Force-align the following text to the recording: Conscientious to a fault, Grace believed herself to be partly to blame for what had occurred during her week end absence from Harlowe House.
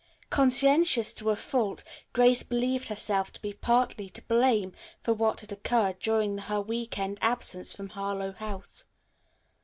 Conscientious 0.31 1.13
to 1.13 1.29
a 1.29 1.35
fault, 1.35 1.83
Grace 2.11 2.41
believed 2.41 2.87
herself 2.87 3.31
to 3.33 3.39
be 3.39 3.53
partly 3.53 4.09
to 4.09 4.23
blame 4.23 4.73
for 5.03 5.13
what 5.13 5.41
had 5.41 5.51
occurred 5.51 5.99
during 5.99 6.39
her 6.39 6.59
week 6.59 6.97
end 6.97 7.19
absence 7.21 7.71
from 7.71 7.89
Harlowe 7.89 8.31
House. 8.33 8.83